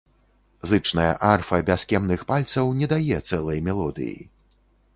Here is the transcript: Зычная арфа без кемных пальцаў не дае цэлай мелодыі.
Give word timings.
Зычная 0.69 1.11
арфа 1.33 1.59
без 1.67 1.85
кемных 1.91 2.23
пальцаў 2.31 2.73
не 2.79 2.87
дае 2.97 3.17
цэлай 3.29 3.63
мелодыі. 3.69 4.19